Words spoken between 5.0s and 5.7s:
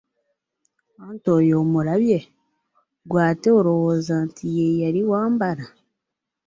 wa mbala?